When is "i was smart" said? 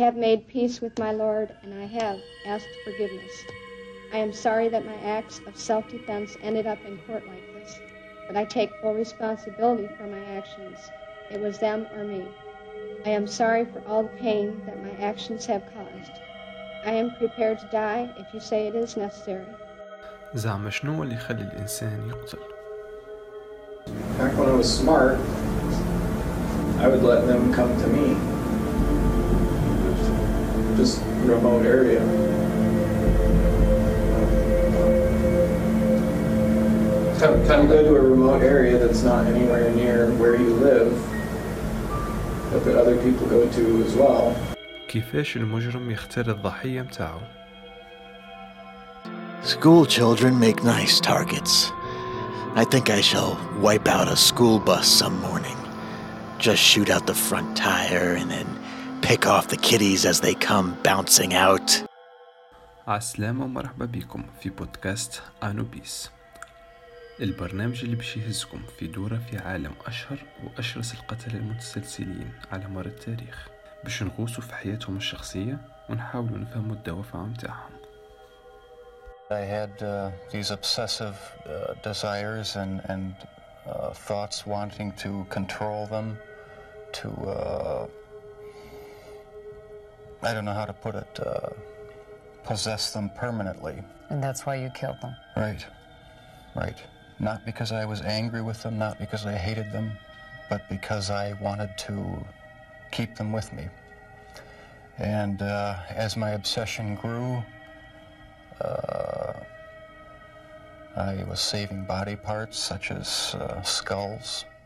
24.49-25.17